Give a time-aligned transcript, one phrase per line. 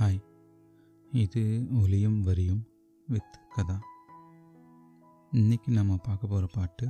[0.00, 0.24] Hi.
[1.12, 2.66] இது ஒலியும் வரியும்
[3.06, 3.80] வித் கதா.
[5.32, 6.88] இன்றைக்கி நம்ம பார்க்க போகிற பாட்டு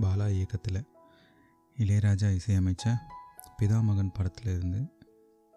[0.00, 0.86] பாலா இயக்கத்தில்
[1.78, 2.94] இளையராஜா இசையமைச்ச
[3.58, 4.80] பிதாமகன் படத்தில் இருந்து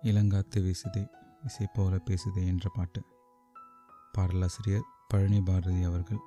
[0.03, 1.07] இளங்காத்து வீசுதே
[1.43, 3.03] இசை போல பேசுதே என்ற பாட்டு.
[4.11, 6.19] பாடலாசிரியர் பழனி பாரதி அவர்கள்.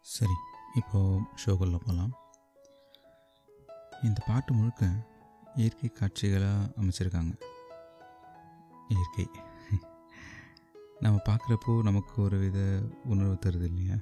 [0.00, 0.38] சரி
[0.74, 2.12] இப்போது ஷோக்குள்ள போகலாம்
[4.02, 5.10] இந்த பாட்டு முழுக்க
[5.54, 7.40] இயற்கை காட்சிகளாக அமைச்சிருக்காங்க.
[8.94, 9.26] இயற்கை.
[11.00, 12.58] நம்ம பார்க்குறப்போ நமக்கு ஒரு வித
[13.04, 13.96] உணர்வு தருது இல்லையா?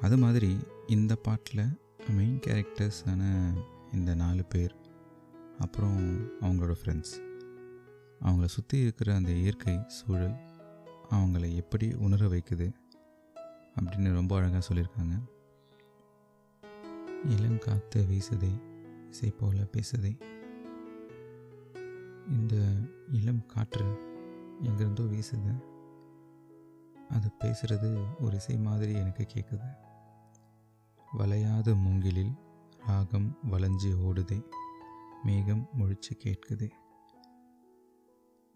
[0.00, 0.50] அது மாதிரி
[0.86, 1.66] இந்த பாட்டில்
[2.08, 3.22] மெயின் கேரக்டர்ஸான
[3.92, 4.74] இந்த நாலு பேர்
[5.58, 6.00] அப்புறம்
[6.40, 7.14] அவங்களோட ஃப்ரெண்ட்ஸ்
[8.20, 10.36] அவங்கள சுற்றி இருக்கிற அந்த இயற்கை சூழல்
[11.10, 12.68] அவங்கள எப்படி உணர வைக்குது
[13.78, 15.14] அப்படின்னு ரொம்ப அழகாக சொல்லியிருக்காங்க.
[17.28, 18.52] இளங்காத்து வீசுதே
[19.08, 20.12] இசை போல பேசுதே.
[22.28, 22.54] இந்த
[23.12, 23.84] இளம் காற்று
[24.62, 25.64] எங்கேருந்தோ வீசுது.
[27.08, 29.68] அது பேசுகிறது ஒரு இசை மாதிரி எனக்கு கேட்குது
[31.12, 32.32] வளையாத மூங்கிலில்
[32.86, 34.42] ராகம் வளைஞ்சு ஓடுதே.
[35.24, 36.70] மேகம் முழிச்சு கேட்குதே.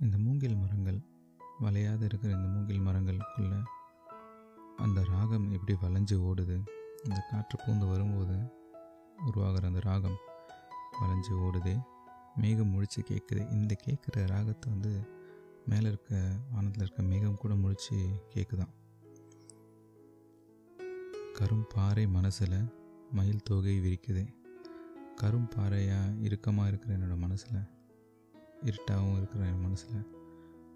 [0.01, 1.01] இந்த மூங்கில் மரங்கள்
[1.59, 3.65] வளையாத இருக்கிற இந்த மூங்கில் மரங்களுக்குள்ள
[4.77, 6.65] அந்த ராகம் எப்படி வளைஞ்சு ஓடுது?
[7.05, 8.53] இந்த காற்று பூந்து வரும்போது
[9.27, 10.17] உருவாகிற அந்த ராகம்
[11.01, 11.83] வளைஞ்சு ஓடுதே.
[12.41, 13.43] மேகம் முழிச்சு கேட்குது.
[13.51, 14.93] இந்த கேட்குற ராகத்தை வந்து
[15.67, 16.19] மேலே இருக்க
[16.53, 17.97] வானத்தில் இருக்க மேகம் கூட முழிச்சு
[18.35, 18.75] கேட்குதான்
[21.39, 22.61] கரும்பாறை மனசில்
[23.13, 24.23] மயில் தோகை விரிக்குது.
[25.21, 27.59] கரும்பாறையாக இறுக்கமாக இருக்கிற என்னோடய மனசில்
[28.69, 30.01] இருட்டாகவும் இருக்கிற என் மனசில்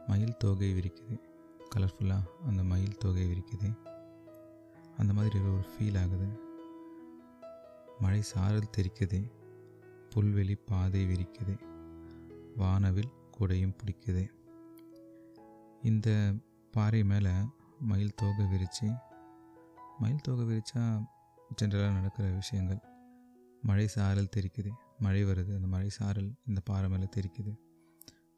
[0.06, 1.16] மயில் தோகை விரிக்குது.
[1.74, 3.68] கலர்ஃபுல்லாக அந்த மயில் தொகை விரிக்குது.
[4.96, 6.28] அந்த மாதிரி ஒரு ஃபீல் ஆகுது.
[7.98, 9.20] மழை சாரல் தெரிக்குது
[10.14, 11.56] புல்வெளி பாதை விரிக்குது.
[12.56, 14.28] வானவில் குடையும் பிடிக்குது.
[15.82, 16.34] இந்த
[16.70, 17.30] பாறை மேலே
[17.78, 18.90] மயில் தோகை விரித்து
[19.98, 21.04] மயில் தோகை விரித்தா
[21.62, 22.78] ஜென்ரலாக நடக்கிற விஷயங்கள்.
[23.62, 24.70] மழை சாரல் தெரிக்குது.
[24.98, 27.56] மழை வருது அந்த மழை சாரல் இந்த பாறை மேலே தெரிக்குது.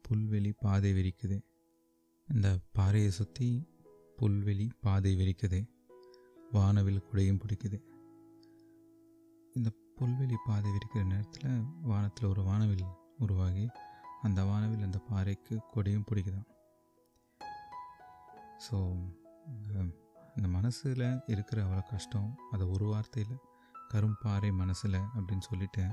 [0.01, 1.41] புல்வெளி பாதை விரிக்குது.
[2.33, 3.67] இந்த பாறையை சுற்றி
[4.17, 5.65] புல்வெளி பாதை விரிக்குது.
[6.51, 7.81] வானவில் குடையும் பிடிக்குது.
[9.99, 12.85] புல்வெளி பாதை விரிக்கிற நேரத்தில் வானத்தில் ஒரு வானவில்
[13.19, 13.69] உருவாகி
[14.21, 16.47] அந்த வானவில் அந்த பாறைக்கு கொடியும் பிடிக்குதான்.
[18.65, 18.77] ஸோ
[20.35, 23.37] இந்த மனசில் இருக்கிற அவ்வளோ கஷ்டம் அதை ஒரு வார்த்தையில்
[23.93, 25.85] கரும்பாறை மனசில் அப்படின்னு சொல்லிட்டு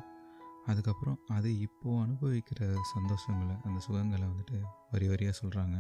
[0.67, 2.61] அதுக்கப்புறம் அது இப்போது அனுபவிக்கிற
[2.95, 4.59] சந்தோஷங்களை அந்த சுகங்களை வந்துட்டு
[4.91, 5.77] வரி வரியாக சொல்கிறாங்க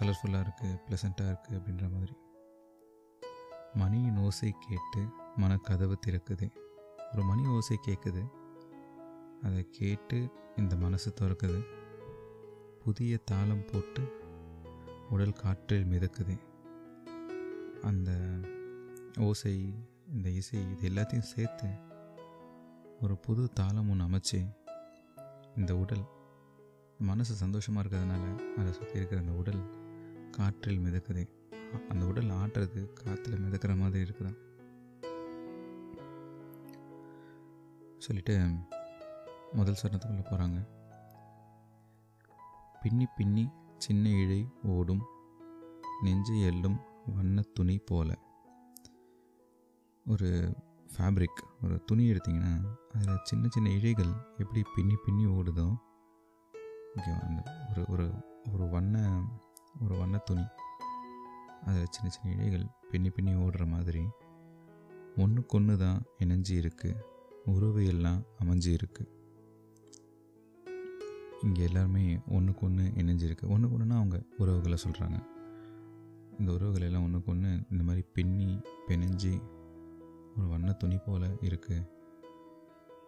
[0.00, 2.14] கலர்ஃபுல்லாக இருக்குது ப்ளசண்ட்டாக இருக்குது அப்படின்ற மாதிரி.
[3.74, 5.02] மணியின் ஓசை கேட்டு
[5.36, 6.46] மனக்கதவு திறக்குது.
[7.12, 8.22] ஒரு மணி ஓசை கேட்குது
[9.42, 10.18] அதை கேட்டு
[10.56, 11.60] இந்த மனசு திறக்குது.
[12.82, 14.02] புதிய தாளம் போட்டு
[15.10, 16.34] உடல் காற்றில் மிதக்குது.
[17.82, 18.10] அந்த
[19.20, 19.54] ஓசை
[20.12, 21.68] இந்த இசை இது எல்லாத்தையும் சேர்த்து
[23.00, 24.40] ஒரு புது தாளம் ஒன்று அமைச்சு
[25.56, 26.04] இந்த உடல்
[26.98, 28.24] மனசு சந்தோஷமாக இருக்கிறதுனால
[28.56, 29.62] அதை சுற்றி இருக்கிற அந்த உடல்
[30.30, 31.24] காற்றில் மிதக்குது.
[31.88, 34.38] அந்த உடல் ஆட்டுறது காற்றுல மிதக்கிற மாதிரி இருக்குதான்.
[38.04, 38.34] சொல்லிட்டு
[39.58, 40.58] முதல் சரணத்துக்குள்ளே போகிறாங்க.
[42.82, 43.44] பின்னி பின்னி
[43.84, 44.38] சின்ன இழை
[44.74, 45.02] ஓடும்
[46.04, 46.78] நெஞ்சு எல்லும்
[47.16, 48.10] வண்ண துணி போல.
[50.06, 50.28] ஒரு
[50.94, 52.52] ஃபேப்ரிக் ஒரு துணி எடுத்திங்கன்னா
[52.94, 55.66] அதில் சின்ன சின்ன இழைகள் எப்படி பின்னி பின்னி ஓடுதோ
[56.96, 58.06] ஓகேவா அந்த ஒரு ஒரு
[58.52, 58.96] ஒரு வண்ண
[59.84, 60.44] ஒரு வண்ண துணி.
[61.66, 64.04] அதில் சின்ன சின்ன இழைகள் பின்னி பின்னி ஓடுற மாதிரி
[65.16, 67.00] ஒன்றுக்கு ஒன்று தான் இணைஞ்சி இருக்குது
[67.44, 68.78] உறவு எல்லாம் அமைஞ்சு
[71.42, 73.48] இங்கே எல்லாருமே ஒன்றுக்கு ஒன்று இணைஞ்சிருக்கு.
[73.48, 75.26] ஒன்றுக்கு ஒன்றுனா அவங்க உறவுகளை சொல்கிறாங்க
[76.38, 79.42] இந்த உறவுகள் எல்லாம் ஒன்றுக்கு ஒன்று இந்த மாதிரி பின்னி பிணைஞ்சி
[80.36, 81.88] ஒரு வண்ண துணி போல் இருக்குது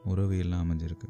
[0.04, 1.08] உறவு எல்லாம் அமைஞ்சிருக்கு.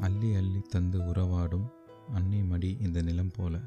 [0.00, 1.66] அள்ளி அள்ளி தந்து உறவாடும்
[2.12, 3.60] அன்னை மடி இந்த நிலம் போல.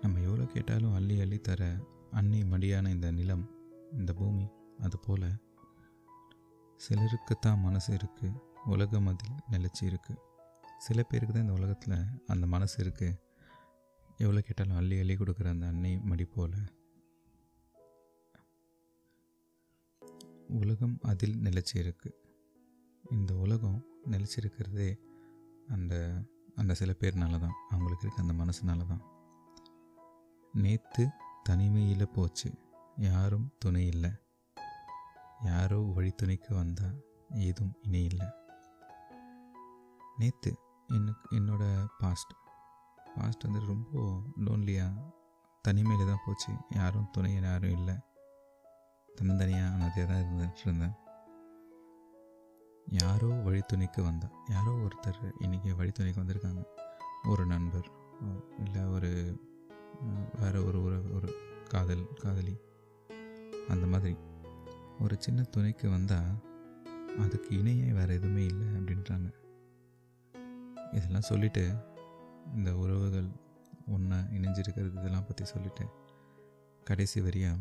[0.00, 1.76] நம்ம எவ்வளோ கேட்டாலும் அள்ளி அள்ளி தர
[2.10, 3.50] அன்னை மடியான இந்த நிலம்
[3.92, 4.46] இந்த பூமி
[4.82, 5.47] அது போல்
[6.80, 10.22] சிலருக்குத்தான் மனசு இருக்குது உலகம் அதில் நிலச்சி இருக்குது
[10.78, 11.96] சில பேருக்கு தான் இந்த உலகத்தில்
[12.26, 13.18] அந்த மனசு இருக்குது
[14.18, 16.58] எவ்வளோ கேட்டாலும் அள்ளி அள்ளி கொடுக்குற அந்த அன்னை மடி போல்.
[20.60, 22.16] உலகம் அதில் நிலச்சி இருக்குது
[23.04, 23.78] இந்த உலகம்
[24.12, 24.90] நிலச்சிருக்கிறதே
[25.68, 25.94] அந்த
[26.54, 27.56] அந்த சில பேர்னால தான்.
[27.70, 29.02] அவங்களுக்கு இருக்க அந்த மனசுனால தான்.
[30.54, 31.04] நேற்று
[31.42, 32.50] தனிமையில் போச்சு.
[32.96, 34.10] யாரும் துணை இல்லை.
[35.44, 37.04] யாரோ வழித்துணைக்கு வந்தால்
[37.34, 38.26] ஏதும் இணை இல்லை.
[40.16, 42.32] நேற்று எனக்கு என்னோட பாஸ்ட்
[43.16, 45.12] பாஸ்ட் வந்து ரொம்ப லோன்லியாக
[45.60, 46.52] தனிமையில் தான் போச்சு.
[46.70, 47.94] யாரும் துணை யாரும் இல்லை.
[49.14, 50.94] தனித்தனியாக அனதையாக தான் இருந்துட்டு இருந்தேன்.
[52.86, 56.64] யாரோ வழித்துணைக்கு வந்தா யாரோ ஒருத்தர் இன்றைக்கி வழித்துணைக்கு வந்திருக்காங்க.
[57.28, 57.90] ஒரு நண்பர்
[58.64, 59.40] இல்லை ஒரு
[60.40, 61.34] வேறு ஒரு ஒரு ஒரு
[61.68, 62.56] காதல் காதலி.
[63.68, 64.27] அந்த மாதிரி.
[65.00, 66.30] ஒரு சின்ன துணைக்கு வந்தால்
[67.18, 69.32] அதுக்கு இணையே வேறு எதுவுமே இல்லை அப்படின்றாங்க.
[70.92, 71.74] இதெல்லாம் சொல்லிவிட்டு
[72.54, 73.28] இந்த உறவுகள்
[73.86, 75.86] ஒன்றா இணைஞ்சிருக்கிறது இதெல்லாம் பற்றி சொல்லிவிட்டு
[76.84, 77.58] கடைசி வரியாக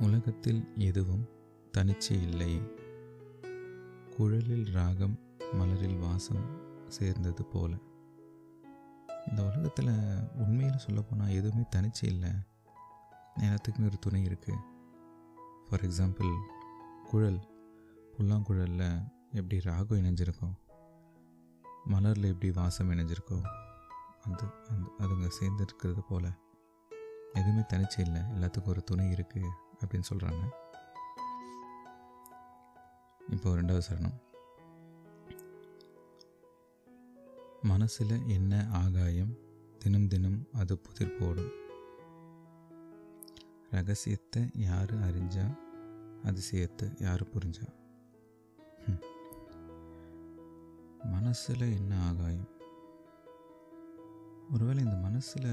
[0.00, 1.28] உலகத்தில் எதுவும்
[1.78, 2.62] தனிச்சு இல்லை.
[4.16, 5.18] குழலில் ராகம்
[5.52, 6.46] மலரில் வாசம்
[6.88, 7.74] சேர்ந்தது போல.
[9.28, 9.92] இந்த உலகத்தில்
[10.34, 12.30] உண்மையில் சொல்லப்போனால் எதுவுமே தனிச்சு இல்லை.
[13.38, 14.74] எல்லாத்துக்குமே ஒரு துணை இருக்குது
[15.68, 16.32] ஃபார் எக்ஸாம்பிள்
[17.10, 17.38] குழல்
[18.14, 20.54] புல்லாங்குழலில் எப்படி ராகம் இணைஞ்சிருக்கோம்?
[21.84, 23.38] மலரில் எப்படி வாசம் இணைஞ்சிருக்கோ
[24.24, 26.30] அந்த அந்த அதுங்க சேர்ந்து இருக்கிறது போல்
[27.32, 28.22] எதுவுமே தனிச்சு இல்லை.
[28.34, 30.42] எல்லாத்துக்கும் ஒரு துணை இருக்குது அப்படின்னு சொல்கிறாங்க
[33.28, 34.16] இப்போ ரெண்டாவது சரணம்.
[37.62, 39.36] மனசில் என்ன ஆகாயம்
[39.78, 41.52] தினம் தினம் அது புதிர் போடும்?
[43.76, 45.46] ரகசியத்தை யார் அறிஞ்சா?
[46.28, 47.66] அதிசயத்தை யார் புரிஞ்சா?
[51.14, 52.48] மனசில் என்ன ஆகாயம்?
[54.52, 55.50] ஒருவேளை இந்த மனசில்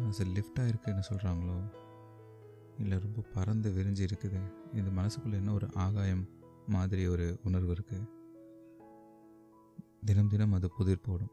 [0.00, 1.58] மனசு லிஃப்டாக இருக்குன்னு சொல்கிறாங்களோ
[2.78, 4.40] இல்லை ரொம்ப பறந்து விரிஞ்சு இருக்குது.
[4.74, 6.24] இந்த மனசுக்குள்ளே என்ன ஒரு ஆகாயம்
[6.68, 8.06] மாதிரி ஒரு உணர்வு இருக்குது
[10.08, 11.32] தினம் தினம் அது புதிர் போடும்.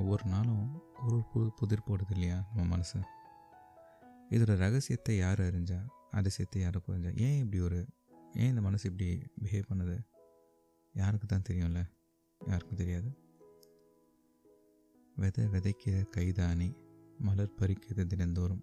[0.00, 0.66] ஒவ்வொரு நாளும்
[1.06, 2.98] ஒரு ஒரு புது புதிர் போடுது இல்லையா நம்ம மனசு?
[4.34, 5.78] இதோட ரகசியத்தை யார் அறிஞ்சா?
[6.12, 7.16] அதிசயத்தை யார் புரிஞ்சா?
[7.16, 7.86] ஏன் இப்படி ஒரு
[8.34, 9.08] ஏன் இந்த மனசு இப்படி
[9.44, 9.96] பிஹேவ் பண்ணுது?
[10.94, 11.80] யாருக்கு தான் தெரியும்ல?
[12.46, 13.10] யாருக்கும் தெரியாது.
[15.16, 16.68] விதை விதைக்கிற கைதானி
[17.18, 18.62] மலர் பறிக்கிறது தினந்தோறும்.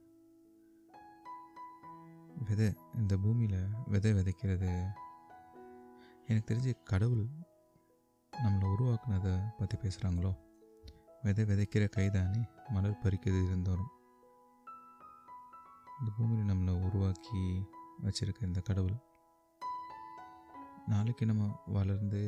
[2.48, 4.70] விதை இந்த பூமியில் விதை விதைக்கிறது
[6.28, 7.26] எனக்கு தெரிஞ்சு கடவுள்
[8.34, 10.32] நம்மளை உருவாக்குனதை பற்றி பேசுகிறாங்களோ
[11.22, 13.92] விதை விதைக்கிற கைதானி மலர் பறிக்கிறது இருந்தோறும்
[16.02, 17.42] இந்த பூமியில் நம்மளை உருவாக்கி
[18.04, 18.98] வச்சுருக்க இந்த கடவுள்
[20.86, 22.22] நாளைக்கு நம்ம வளர்ந்து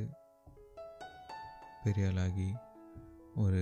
[1.84, 2.56] பெரிய ஆளாகி
[3.36, 3.62] ஒரு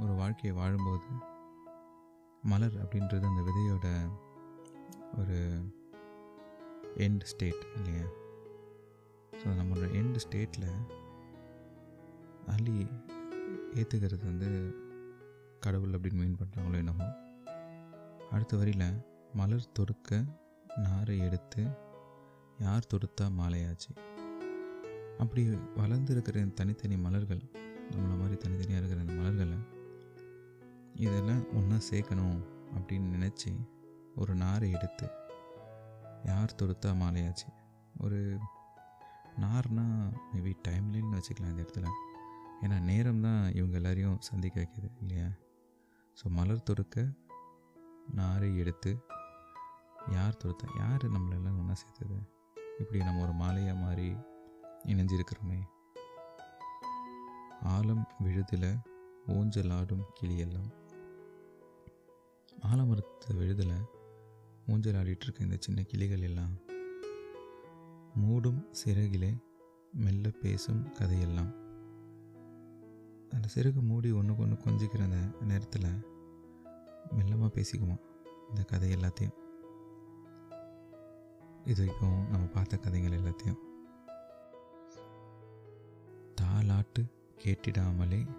[0.00, 1.08] ஒரு வாழ்க்கையை வாழும்போது
[2.42, 3.86] மலர் அப்படின்றது அந்த விதையோட
[5.16, 5.38] ஒரு
[6.96, 8.06] எண்ட் ஸ்டேட் இல்லையா?
[9.32, 10.68] ஸோ நம்மளோட எண்ட் ஸ்டேட்டில்
[12.46, 12.76] அள்ளி
[13.74, 14.50] ஏற்றுக்கிறது வந்து
[15.60, 17.08] கடவுள் அப்படின்னு மீன் பண்ணுறாங்களோ என்னமோ.
[18.30, 19.04] அடுத்த வரியில்
[19.34, 20.24] மலர் தொடுக்க
[20.78, 21.62] நாரை எடுத்து
[22.58, 23.92] யார் தொடுத்தா மாலையாச்சு?
[25.18, 25.42] அப்படி
[25.76, 27.42] வளர்ந்து இருக்கிற தனித்தனி மலர்கள்
[27.90, 29.58] நம்மளை மாதிரி தனித்தனியாக இருக்கிற இந்த மலர்களை
[30.94, 32.38] இதெல்லாம் ஒன்றா சேர்க்கணும்
[32.74, 33.52] அப்படின்னு நினச்சி
[34.14, 35.08] ஒரு நாரை எடுத்து
[36.24, 37.48] யார் தொடுத்தா மாலையாச்சு?
[37.98, 38.38] ஒரு
[39.40, 39.86] நார்னா
[40.32, 41.88] மேபி டைம்லேன்னு வச்சுக்கலாம் இந்த இடத்துல.
[42.62, 45.28] ஏன்னா நேரம் தான் இவங்க எல்லாரையும் சந்திக்க வைக்கிது இல்லையா?
[46.18, 47.12] ஸோ மலர் தொடுக்க
[48.12, 48.98] நாரை எடுத்து
[50.10, 52.16] யார் தொடுத்தா யார் நம்மளெல்லாம் ஒன்றா சேர்த்தது?
[52.78, 54.16] இப்படி நம்ம ஒரு மாலையாக மாறி
[54.84, 55.60] இணைஞ்சிருக்கிறோமே.
[57.64, 58.78] ஆலம் விழுதில்
[59.26, 60.70] ஊஞ்சல் ஆடும் கிளியெல்லாம்.
[62.62, 63.84] ஆலமரத்து விழுதில்
[64.66, 66.58] ஊஞ்சல் ஆடிட்டுருக்க இந்த சின்ன கிளிகள் எல்லாம்
[68.14, 69.36] மூடும் சிறகிலே
[69.92, 71.50] மெல்ல பேசும் கதையெல்லாம்.
[73.30, 76.16] அந்த சிறகு மூடி ஒன்றுக்கு ஒன்று கொஞ்சிக்கிற அந்த நேரத்தில்
[77.10, 77.96] மெல்லமாக பேசிக்குமா.
[78.48, 79.36] இந்த கதை எல்லாத்தையும்.
[81.64, 83.58] இது வரைக்கும் நம்ம பார்த்த கதைகள் எல்லாத்தையும்.
[86.40, 88.36] தாலாட்டு கேட்டிடாமலே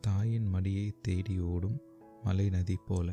[0.00, 1.80] தாயின் மடியை தேடி ஓடும்
[2.22, 3.12] மலை நதி போல.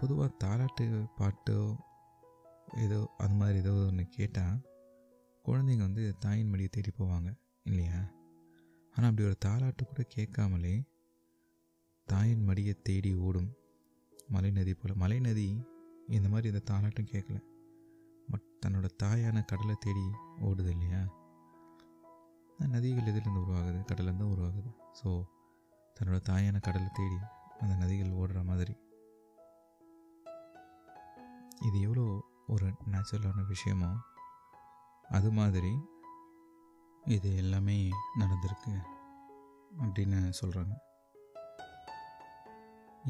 [0.00, 1.76] பொதுவாக தாலாட்டு பாட்டோ
[2.74, 4.60] ஏதோ அது மாதிரி ஏதோ ஒன்று கேட்டால்
[5.44, 8.00] குழந்தைங்க வந்து தாயின் மடியை தேடி போவாங்க இல்லையா?
[8.96, 10.84] ஆனால் அப்படி ஒரு தாலாட்டு கூட கேட்காமலே
[12.10, 13.50] தாயின் மடியை தேடி ஓடும்
[14.28, 15.00] மலை நதி போல்.
[15.02, 15.46] மலை நதி
[16.08, 17.38] இந்த மாதிரி இந்த தாலாட்டும் கேட்கல.
[18.30, 20.04] பட் தன்னோட தாயான கடலை தேடி
[20.40, 21.00] ஓடுது இல்லையா?
[22.74, 23.80] நதிகள் எதிலேருந்து உருவாகுது?
[23.90, 24.70] கடல்லேருந்து உருவாகுது.
[25.00, 25.10] ஸோ
[25.96, 27.18] தன்னோட தாயான கடலை தேடி
[27.58, 28.74] அந்த நதிகள் ஓடுற மாதிரி.
[31.66, 32.04] இது எவ்வளோ
[32.48, 33.92] ஒரு நேச்சுரலான விஷயமோ
[35.08, 35.72] அது மாதிரி
[37.04, 37.76] இது எல்லாமே
[38.18, 38.74] நடந்திருக்கு
[39.78, 40.74] அப்படின்னு சொல்கிறாங்க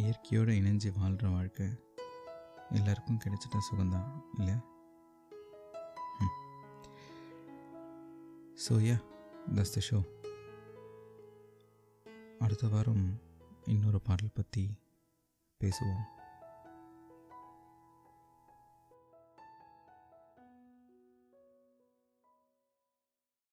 [0.03, 1.67] இயற்கையோடு இணைஞ்சு வாழ்கிற வாழ்க்கை
[2.79, 4.55] எல்லாருக்கும் கிடைச்சிட்ட சுகம்தான் இல்லை?
[8.65, 8.97] So yeah
[9.57, 9.99] thus the show
[12.45, 13.05] அடுத்த வாரம்
[13.75, 14.65] இன்னொரு பாடல் பற்றி
[15.61, 16.05] பேசுவோம்.